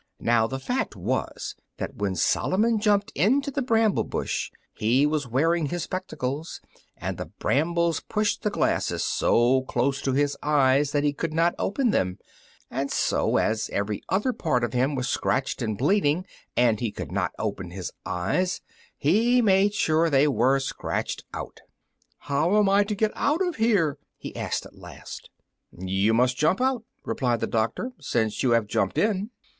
[0.19, 5.67] Now the fact was that when Solomon jumped into the bramble bush he was wearing
[5.67, 6.59] his spectacles,
[6.97, 11.53] and the brambles pushed the glasses so close against his eyes that he could not
[11.59, 12.17] open them;
[12.71, 16.25] and so, as every other part of him was scratched and bleeding,
[16.57, 18.59] and he could not open his eyes,
[18.97, 21.61] he made sure they were scratched out.
[22.21, 25.29] "How am I to get out of here?" he asked at last.
[25.71, 29.29] "You must jump out," replied the doctor, "since you have jumped in."